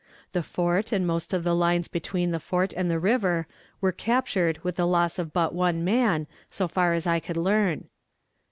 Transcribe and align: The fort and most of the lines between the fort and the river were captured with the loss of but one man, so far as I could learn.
The 0.31 0.41
fort 0.41 0.91
and 0.91 1.05
most 1.05 1.31
of 1.31 1.43
the 1.43 1.53
lines 1.53 1.87
between 1.87 2.31
the 2.31 2.39
fort 2.39 2.73
and 2.73 2.89
the 2.89 2.97
river 2.97 3.45
were 3.81 3.91
captured 3.91 4.57
with 4.63 4.77
the 4.77 4.87
loss 4.87 5.19
of 5.19 5.31
but 5.31 5.53
one 5.53 5.83
man, 5.83 6.25
so 6.49 6.67
far 6.67 6.93
as 6.95 7.05
I 7.05 7.19
could 7.19 7.37
learn. 7.37 7.87